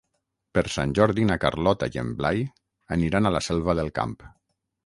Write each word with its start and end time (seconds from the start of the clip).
Per 0.57 0.61
Sant 0.75 0.93
Jordi 0.99 1.25
na 1.31 1.37
Carlota 1.43 1.91
i 1.97 2.01
en 2.05 2.09
Blai 2.21 2.43
aniran 2.97 3.29
a 3.29 3.33
la 3.37 3.43
Selva 3.49 3.81
del 3.83 3.97
Camp. 4.01 4.21